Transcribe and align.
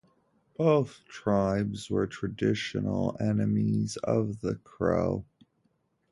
Both 0.57 1.01
tribes 1.07 1.91
were 1.91 2.07
traditional 2.07 3.15
enemies 3.19 3.97
of 4.03 4.39
the 4.41 4.55
Crow. 4.55 5.25